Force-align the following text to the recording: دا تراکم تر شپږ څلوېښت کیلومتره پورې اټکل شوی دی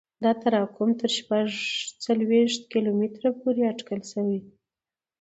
دا 0.23 0.31
تراکم 0.41 0.89
تر 1.01 1.09
شپږ 1.17 1.47
څلوېښت 2.03 2.61
کیلومتره 2.73 3.29
پورې 3.41 3.61
اټکل 3.71 4.01
شوی 4.11 4.37
دی 4.43 4.49